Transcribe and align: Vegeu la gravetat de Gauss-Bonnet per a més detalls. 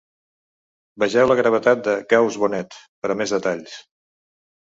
Vegeu 1.03 1.27
la 1.31 1.35
gravetat 1.39 1.83
de 1.87 1.93
Gauss-Bonnet 2.13 2.79
per 3.05 3.13
a 3.15 3.17
més 3.21 3.35
detalls. 3.37 3.77